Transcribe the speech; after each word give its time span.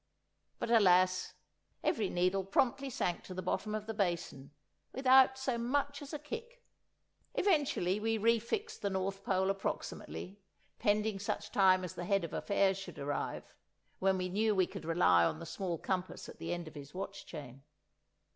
But 0.57 0.71
alas, 0.71 1.35
every 1.83 2.09
needle 2.09 2.43
promptly 2.43 2.89
sank 2.89 3.23
to 3.25 3.35
the 3.35 3.43
bottom 3.43 3.75
of 3.75 3.85
the 3.85 3.93
basin, 3.93 4.49
without 4.93 5.37
so 5.37 5.59
much 5.59 6.01
as 6.01 6.11
a 6.11 6.17
kick! 6.17 6.63
Eventually 7.35 7.99
we 7.99 8.17
refixed 8.17 8.79
the 8.81 8.89
north 8.89 9.23
pole 9.23 9.51
approximately, 9.51 10.39
pending 10.79 11.19
such 11.19 11.51
time 11.51 11.83
as 11.83 11.93
the 11.93 12.05
Head 12.05 12.23
of 12.23 12.33
Affairs 12.33 12.79
should 12.79 12.97
arrive, 12.97 13.53
when 13.99 14.19
I 14.19 14.25
knew 14.29 14.55
we 14.55 14.65
could 14.65 14.85
rely 14.85 15.23
on 15.23 15.37
the 15.37 15.45
small 15.45 15.77
compass 15.77 16.27
at 16.27 16.39
the 16.39 16.51
end 16.51 16.67
of 16.67 16.73
his 16.73 16.95
watch 16.95 17.27
chain. 17.27 17.61